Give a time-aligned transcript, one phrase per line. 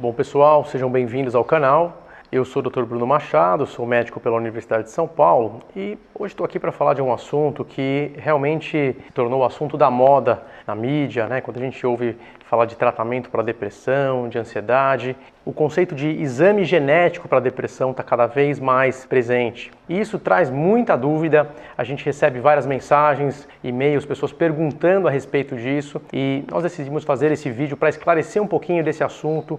[0.00, 2.04] Bom pessoal, sejam bem-vindos ao canal.
[2.30, 2.84] Eu sou o Dr.
[2.84, 6.94] Bruno Machado, sou médico pela Universidade de São Paulo e hoje estou aqui para falar
[6.94, 11.40] de um assunto que realmente tornou o assunto da moda na mídia, né?
[11.40, 16.64] Quando a gente ouve falar de tratamento para depressão, de ansiedade, o conceito de exame
[16.64, 19.72] genético para depressão está cada vez mais presente.
[19.88, 21.50] E isso traz muita dúvida.
[21.76, 27.32] A gente recebe várias mensagens, e-mails, pessoas perguntando a respeito disso e nós decidimos fazer
[27.32, 29.58] esse vídeo para esclarecer um pouquinho desse assunto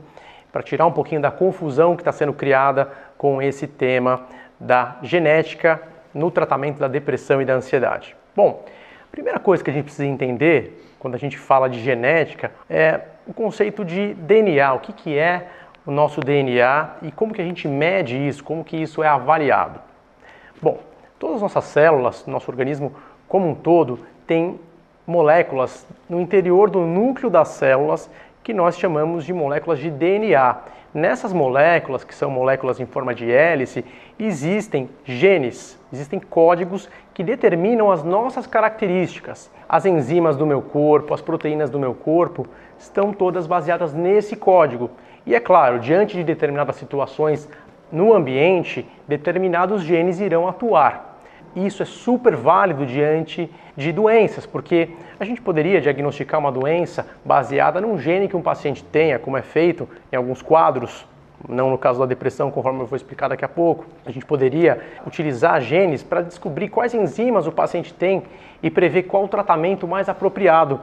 [0.52, 4.26] para tirar um pouquinho da confusão que está sendo criada com esse tema
[4.60, 5.82] da genética
[6.14, 8.16] no tratamento da depressão e da ansiedade.
[8.36, 8.64] Bom,
[9.04, 13.02] a primeira coisa que a gente precisa entender quando a gente fala de genética é
[13.28, 15.48] o conceito de DNA, o que, que é
[15.86, 19.80] o nosso DNA e como que a gente mede isso, como que isso é avaliado.
[20.62, 20.80] Bom,
[21.18, 22.94] todas as nossas células, nosso organismo
[23.28, 24.60] como um todo, tem
[25.06, 28.10] moléculas no interior do núcleo das células
[28.44, 30.58] que nós chamamos de moléculas de DNA.
[30.94, 33.86] Nessas moléculas, que são moléculas em forma de hélice,
[34.18, 39.52] existem genes, existem códigos que determinam as nossas características.
[39.68, 42.48] As enzimas do meu corpo, as proteínas do meu corpo
[42.80, 44.90] estão todas baseadas nesse código.
[45.26, 47.48] E é claro, diante de determinadas situações
[47.92, 51.09] no ambiente, determinados genes irão atuar.
[51.56, 57.82] Isso é super válido diante de doenças, porque a gente poderia diagnosticar uma doença baseada
[57.82, 61.08] num gene que um paciente tenha, como é feito em alguns quadros,
[61.48, 63.86] não no caso da depressão, conforme eu vou explicar daqui a pouco.
[64.06, 68.24] A gente poderia utilizar genes para descobrir quais enzimas o paciente tem
[68.62, 70.80] e prever qual o tratamento mais apropriado.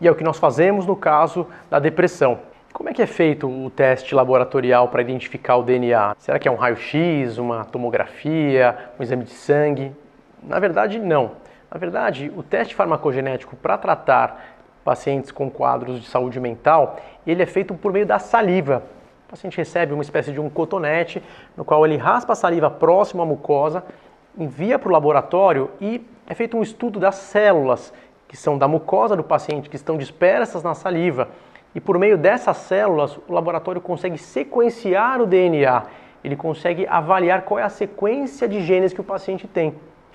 [0.00, 2.38] E é o que nós fazemos no caso da depressão.
[2.72, 6.14] Como é que é feito o teste laboratorial para identificar o DNA?
[6.18, 9.92] Será que é um raio-x, uma tomografia, um exame de sangue?
[10.46, 11.32] Na verdade, não.
[11.70, 17.46] Na verdade, o teste farmacogenético para tratar pacientes com quadros de saúde mental, ele é
[17.46, 18.84] feito por meio da saliva.
[19.26, 21.20] O paciente recebe uma espécie de um cotonete,
[21.56, 23.82] no qual ele raspa a saliva próximo à mucosa,
[24.38, 27.92] envia para o laboratório e é feito um estudo das células
[28.28, 31.28] que são da mucosa do paciente, que estão dispersas na saliva.
[31.74, 35.82] E por meio dessas células, o laboratório consegue sequenciar o DNA,
[36.22, 39.74] ele consegue avaliar qual é a sequência de genes que o paciente tem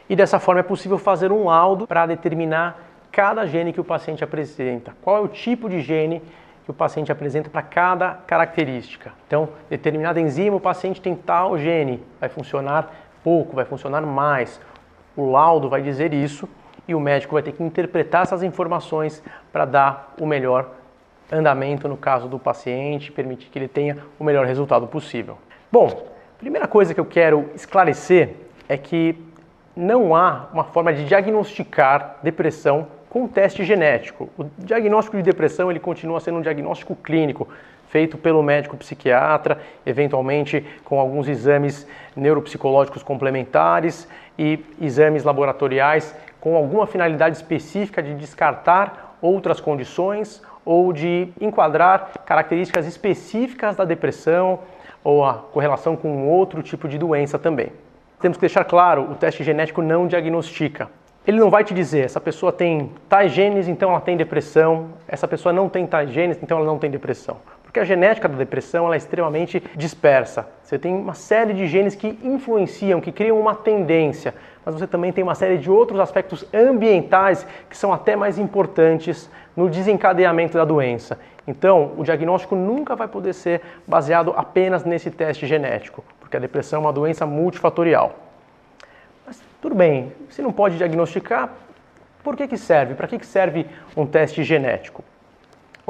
[0.10, 2.80] e dessa forma é possível fazer um laudo para determinar
[3.12, 6.22] cada gene que o paciente apresenta, qual é o tipo de gene
[6.64, 9.12] que o paciente apresenta para cada característica.
[9.28, 14.62] Então, determinada enzima, o paciente tem tal gene, vai funcionar pouco, vai funcionar mais.
[15.16, 16.48] O laudo vai dizer isso
[16.88, 20.72] e o médico vai ter que interpretar essas informações para dar o melhor
[21.32, 25.38] andamento no caso do paciente, permitir que ele tenha o melhor resultado possível.
[25.72, 26.08] Bom,
[26.38, 28.36] primeira coisa que eu quero esclarecer
[28.68, 29.16] é que
[29.76, 34.30] não há uma forma de diagnosticar depressão com teste genético.
[34.38, 37.48] O diagnóstico de depressão ele continua sendo um diagnóstico clínico,
[37.90, 44.08] feito pelo médico psiquiatra, eventualmente com alguns exames neuropsicológicos complementares
[44.40, 52.88] e exames laboratoriais com alguma finalidade específica de descartar outras condições ou de enquadrar características
[52.88, 54.60] específicas da depressão
[55.04, 57.72] ou a correlação com outro tipo de doença também
[58.22, 60.88] temos que deixar claro, o teste genético não diagnostica.
[61.26, 65.28] Ele não vai te dizer, essa pessoa tem tais genes, então ela tem depressão, essa
[65.28, 67.38] pessoa não tem tais genes, então ela não tem depressão.
[67.64, 70.48] Porque a genética da depressão é extremamente dispersa.
[70.64, 74.34] Você tem uma série de genes que influenciam, que criam uma tendência,
[74.66, 79.30] mas você também tem uma série de outros aspectos ambientais que são até mais importantes
[79.56, 81.20] no desencadeamento da doença.
[81.48, 86.80] Então, o diagnóstico nunca vai poder ser baseado apenas nesse teste genético porque a depressão
[86.80, 88.18] é uma doença multifatorial.
[89.28, 91.50] Mas tudo bem, se não pode diagnosticar,
[92.24, 92.94] por que, que serve?
[92.94, 93.66] Para que, que serve
[93.98, 95.04] um teste genético?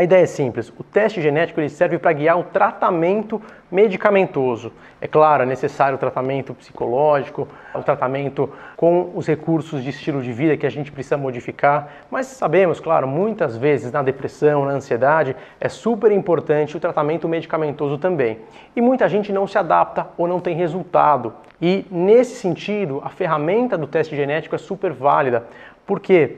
[0.02, 3.40] A ideia é simples, o teste genético ele serve para guiar o tratamento
[3.72, 4.74] medicamentoso.
[5.00, 10.34] É claro, é necessário o tratamento psicológico, o tratamento com os recursos de estilo de
[10.34, 15.36] vida que a gente precisa modificar, mas sabemos, claro, muitas vezes na depressão, na ansiedade,
[15.60, 18.40] é super importante o tratamento medicamentoso também.
[18.76, 21.32] E muita gente não se adapta ou não tem resultado.
[21.62, 25.46] E nesse sentido, a ferramenta do teste genético é super válida.
[25.86, 26.38] Por quê?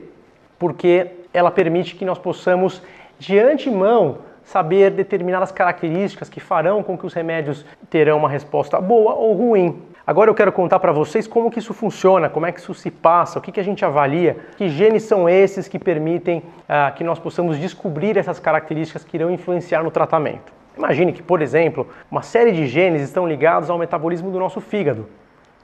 [0.58, 2.82] Porque ela permite que nós possamos
[3.18, 9.14] de antemão saber determinadas características que farão com que os remédios terão uma resposta boa
[9.14, 9.82] ou ruim.
[10.06, 12.90] Agora eu quero contar para vocês como que isso funciona, como é que isso se
[12.90, 17.02] passa, o que, que a gente avalia, que genes são esses que permitem ah, que
[17.02, 20.52] nós possamos descobrir essas características que irão influenciar no tratamento.
[20.76, 25.08] Imagine que, por exemplo, uma série de genes estão ligados ao metabolismo do nosso fígado.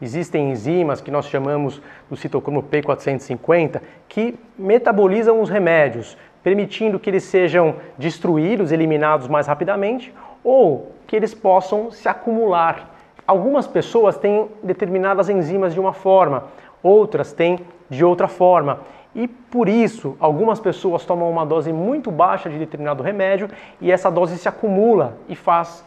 [0.01, 7.25] Existem enzimas que nós chamamos do citocromo P450 que metabolizam os remédios, permitindo que eles
[7.25, 12.91] sejam destruídos, eliminados mais rapidamente, ou que eles possam se acumular.
[13.27, 16.45] Algumas pessoas têm determinadas enzimas de uma forma,
[16.83, 18.81] outras têm de outra forma.
[19.15, 23.49] E por isso, algumas pessoas tomam uma dose muito baixa de determinado remédio
[23.81, 25.85] e essa dose se acumula e faz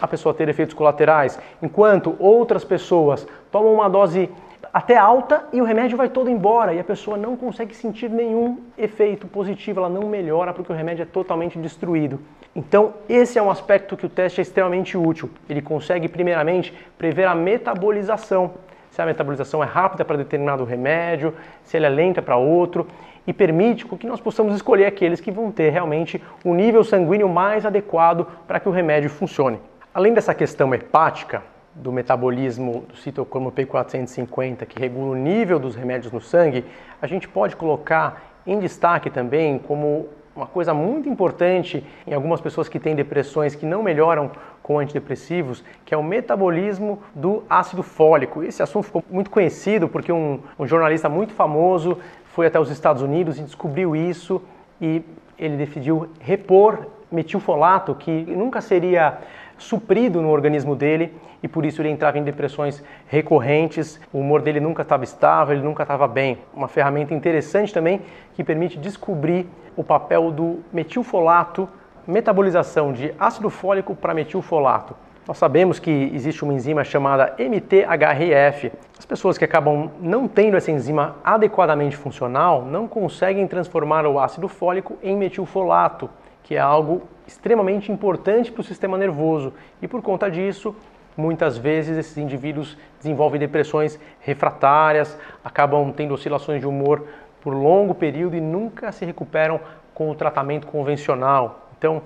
[0.00, 4.28] a pessoa ter efeitos colaterais, enquanto outras pessoas tomam uma dose
[4.74, 8.58] até alta e o remédio vai todo embora e a pessoa não consegue sentir nenhum
[8.76, 12.18] efeito positivo, ela não melhora porque o remédio é totalmente destruído.
[12.56, 15.30] Então, esse é um aspecto que o teste é extremamente útil.
[15.48, 18.54] Ele consegue, primeiramente, prever a metabolização.
[18.90, 22.88] Se a metabolização é rápida para determinado remédio, se ela é lenta para outro,
[23.28, 27.64] e permite que nós possamos escolher aqueles que vão ter realmente o nível sanguíneo mais
[27.64, 29.60] adequado para que o remédio funcione.
[29.94, 31.42] Além dessa questão hepática,
[31.74, 36.64] do metabolismo do citocromo P450, que regula o nível dos remédios no sangue,
[37.02, 42.68] a gente pode colocar em destaque também como uma coisa muito importante em algumas pessoas
[42.68, 44.30] que têm depressões que não melhoram
[44.62, 48.42] com antidepressivos, que é o metabolismo do ácido fólico.
[48.42, 53.02] Esse assunto ficou muito conhecido porque um, um jornalista muito famoso foi até os Estados
[53.02, 54.42] Unidos e descobriu isso
[54.80, 55.02] e
[55.38, 59.18] ele decidiu repor metilfolato, que nunca seria
[59.58, 64.60] suprido no organismo dele e por isso ele entrava em depressões recorrentes, o humor dele
[64.60, 66.38] nunca estava estável, ele nunca estava bem.
[66.54, 68.00] Uma ferramenta interessante também
[68.34, 69.46] que permite descobrir
[69.76, 71.68] o papel do metilfolato,
[72.06, 74.94] metabolização de ácido fólico para metilfolato.
[75.26, 78.72] Nós sabemos que existe uma enzima chamada MTHRF.
[78.98, 84.48] As pessoas que acabam não tendo essa enzima adequadamente funcional não conseguem transformar o ácido
[84.48, 86.10] fólico em metilfolato
[86.44, 89.52] que é algo extremamente importante para o sistema nervoso.
[89.82, 90.76] E por conta disso,
[91.16, 97.04] muitas vezes esses indivíduos desenvolvem depressões refratárias, acabam tendo oscilações de humor
[97.40, 99.58] por longo período e nunca se recuperam
[99.94, 101.68] com o tratamento convencional.
[101.78, 102.02] Então,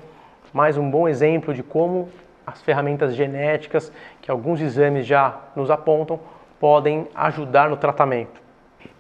[0.52, 2.08] mais um bom exemplo de como
[2.46, 3.92] as ferramentas genéticas,
[4.22, 6.18] que alguns exames já nos apontam,
[6.58, 8.40] podem ajudar no tratamento.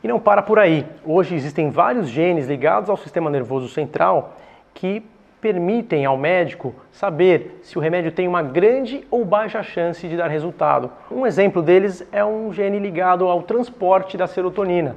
[0.02, 0.86] E não para por aí.
[1.04, 4.36] Hoje existem vários genes ligados ao sistema nervoso central
[4.74, 5.02] que
[5.40, 10.28] permitem ao médico saber se o remédio tem uma grande ou baixa chance de dar
[10.28, 10.90] resultado.
[11.10, 14.96] Um exemplo deles é um gene ligado ao transporte da serotonina.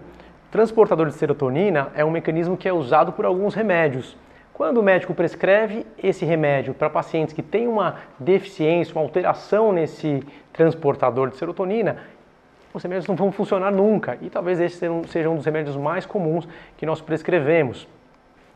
[0.52, 4.18] Transportador de serotonina é um mecanismo que é usado por alguns remédios.
[4.54, 10.24] Quando o médico prescreve esse remédio para pacientes que têm uma deficiência, uma alteração nesse
[10.52, 11.98] transportador de serotonina,
[12.74, 16.48] os remédios não vão funcionar nunca e talvez esse seja um dos remédios mais comuns
[16.78, 17.88] que nós prescrevemos.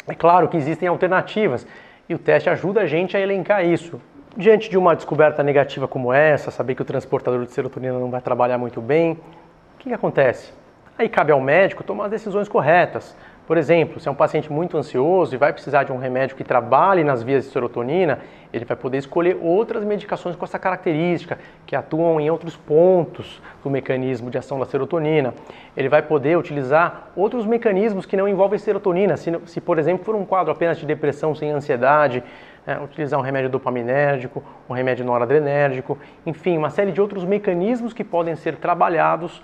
[0.07, 1.65] É claro que existem alternativas
[2.07, 3.99] e o teste ajuda a gente a elencar isso.
[4.37, 8.21] Diante de uma descoberta negativa como essa, saber que o transportador de serotonina não vai
[8.21, 10.51] trabalhar muito bem, o que, que acontece?
[10.97, 13.15] Aí cabe ao médico tomar as decisões corretas.
[13.47, 16.43] Por exemplo, se é um paciente muito ansioso e vai precisar de um remédio que
[16.43, 18.19] trabalhe nas vias de serotonina,
[18.51, 23.69] ele vai poder escolher outras medicações com essa característica, que atuam em outros pontos do
[23.69, 25.33] mecanismo de ação da serotonina.
[25.77, 30.15] Ele vai poder utilizar outros mecanismos que não envolvem serotonina, se, se por exemplo for
[30.15, 32.23] um quadro apenas de depressão sem ansiedade,
[32.65, 38.03] é, utilizar um remédio dopaminérgico, um remédio noradrenérgico, enfim, uma série de outros mecanismos que
[38.03, 39.43] podem ser trabalhados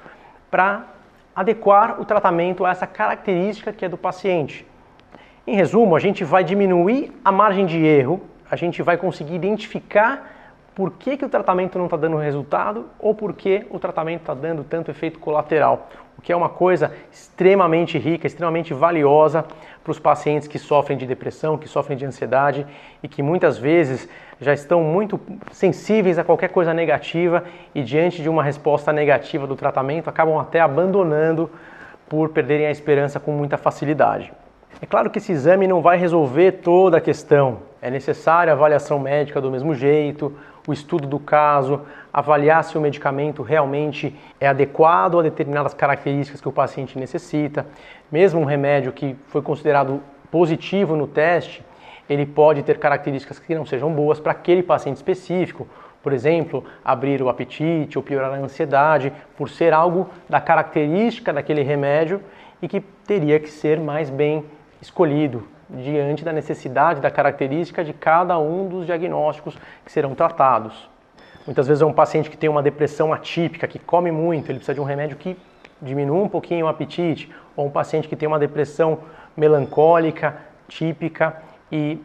[0.49, 0.87] para
[1.35, 4.65] adequar o tratamento a essa característica que é do paciente.
[5.45, 10.30] Em resumo, a gente vai diminuir a margem de erro, a gente vai conseguir identificar
[10.73, 14.33] por que, que o tratamento não está dando resultado ou por que o tratamento está
[14.33, 19.45] dando tanto efeito colateral, o que é uma coisa extremamente rica, extremamente valiosa
[19.83, 22.65] para os pacientes que sofrem de depressão, que sofrem de ansiedade
[23.01, 24.07] e que muitas vezes
[24.39, 25.19] já estão muito
[25.51, 27.43] sensíveis a qualquer coisa negativa
[27.75, 31.49] e diante de uma resposta negativa do tratamento acabam até abandonando
[32.07, 34.31] por perderem a esperança com muita facilidade.
[34.81, 37.59] É claro que esse exame não vai resolver toda a questão.
[37.81, 40.35] É necessária avaliação médica do mesmo jeito,
[40.67, 41.81] o estudo do caso,
[42.13, 47.65] avaliar se o medicamento realmente é adequado a determinadas características que o paciente necessita.
[48.11, 51.63] Mesmo um remédio que foi considerado positivo no teste,
[52.09, 55.67] ele pode ter características que não sejam boas para aquele paciente específico.
[56.03, 61.61] Por exemplo, abrir o apetite ou piorar a ansiedade, por ser algo da característica daquele
[61.61, 62.21] remédio
[62.61, 64.43] e que teria que ser mais bem
[64.81, 70.89] escolhido diante da necessidade, da característica de cada um dos diagnósticos que serão tratados.
[71.45, 74.73] Muitas vezes é um paciente que tem uma depressão atípica, que come muito, ele precisa
[74.73, 75.37] de um remédio que
[75.81, 78.99] diminua um pouquinho o apetite, ou um paciente que tem uma depressão
[79.35, 80.37] melancólica,
[80.67, 81.99] típica e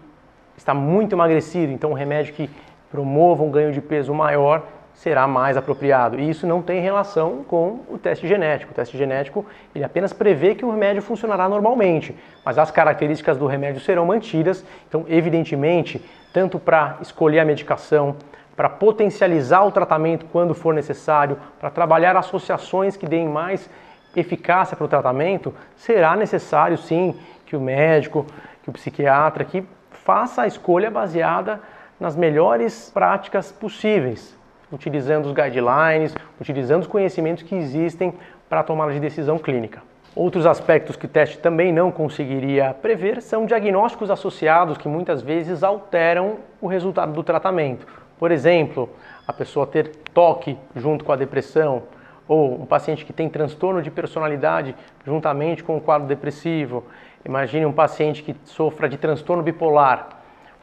[0.57, 2.49] está muito emagrecido, então um remédio que
[2.91, 4.63] promova um ganho de peso maior
[4.97, 6.19] será mais apropriado.
[6.19, 8.73] E isso não tem relação com o teste genético.
[8.73, 13.47] O teste genético ele apenas prevê que o remédio funcionará normalmente, mas as características do
[13.47, 14.65] remédio serão mantidas.
[14.89, 18.17] Então, evidentemente, tanto para escolher a medicação,
[18.57, 23.69] para potencializar o tratamento quando for necessário, para trabalhar associações que deem mais
[24.17, 28.25] eficácia para o tratamento, será necessário sim que o médico,
[28.63, 31.61] que o psiquiatra, que faça a escolha baseada
[32.01, 34.37] nas melhores práticas possíveis
[34.73, 38.15] utilizando os guidelines, utilizando os conhecimentos que existem
[38.49, 39.83] para a tomada de decisão clínica.
[40.15, 45.63] Outros aspectos que o teste também não conseguiria prever são diagnósticos associados que muitas vezes
[45.63, 47.87] alteram o resultado do tratamento.
[48.19, 48.89] Por exemplo,
[49.29, 51.83] a pessoa ter toque junto com a depressão,
[52.29, 56.85] ou um paciente que tem transtorno de personalidade juntamente com o quadro depressivo.
[57.25, 60.09] Imagine um paciente que sofra de transtorno bipolar.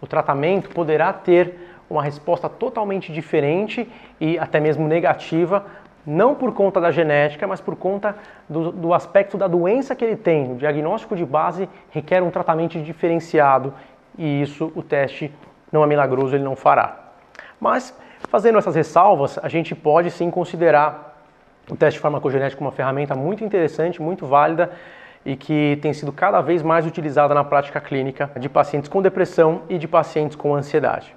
[0.02, 3.88] O tratamento poderá ter uma resposta totalmente diferente
[4.20, 5.66] e até mesmo negativa,
[6.06, 8.16] não por conta da genética, mas por conta
[8.50, 10.52] do, do aspecto da doença que ele tem.
[10.52, 13.74] O diagnóstico de base requer um tratamento diferenciado
[14.18, 15.32] e isso o teste
[15.72, 16.98] não é milagroso, ele não fará.
[17.60, 17.98] Mas,
[18.28, 21.14] fazendo essas ressalvas, a gente pode sim considerar
[21.70, 24.72] o teste farmacogenético uma ferramenta muito interessante, muito válida
[25.26, 29.62] e que tem sido cada vez mais utilizada na prática clínica de pacientes com depressão
[29.70, 31.16] e de pacientes com ansiedade.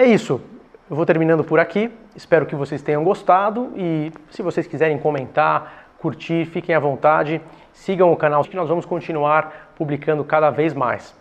[0.00, 0.40] É isso.
[0.88, 1.90] Eu vou terminando por aqui.
[2.16, 7.38] Espero que vocês tenham gostado e se vocês quiserem comentar, curtir, fiquem à vontade.
[7.74, 11.14] Sigam o canal que nós vamos continuar publicando cada vez mais.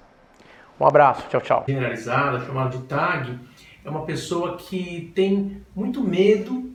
[0.80, 1.64] Um abraço, tchau, tchau.
[1.68, 3.38] Generalizada, chamada de TAG,
[3.84, 6.74] é uma pessoa que tem muito medo